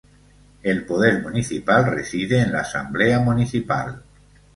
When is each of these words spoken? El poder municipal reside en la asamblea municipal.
El 0.63 0.83
poder 0.87 1.21
municipal 1.21 1.85
reside 1.85 2.39
en 2.41 2.51
la 2.53 2.61
asamblea 2.61 3.19
municipal. 3.19 4.01